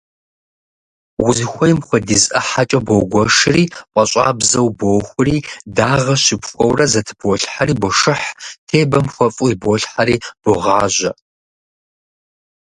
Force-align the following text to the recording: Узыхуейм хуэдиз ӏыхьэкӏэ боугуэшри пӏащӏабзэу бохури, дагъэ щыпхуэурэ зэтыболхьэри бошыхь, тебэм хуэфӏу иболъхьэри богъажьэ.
Узыхуейм 1.25 1.79
хуэдиз 1.85 2.23
ӏыхьэкӏэ 2.31 2.79
боугуэшри 2.85 3.63
пӏащӏабзэу 3.93 4.69
бохури, 4.77 5.37
дагъэ 5.75 6.15
щыпхуэурэ 6.23 6.85
зэтыболхьэри 6.91 7.73
бошыхь, 7.81 8.27
тебэм 8.67 9.05
хуэфӏу 9.13 9.51
иболъхьэри 9.53 10.15
богъажьэ. 10.41 11.11